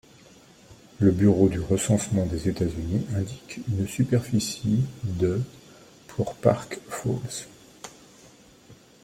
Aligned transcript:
Le 0.97 1.11
Bureau 1.11 1.47
du 1.47 1.59
recensement 1.59 2.25
des 2.25 2.49
États-Unis 2.49 3.05
indique 3.15 3.59
une 3.69 3.87
superficie 3.87 4.79
de 5.03 5.39
pour 6.07 6.33
Park 6.33 6.79
Falls. 6.89 7.45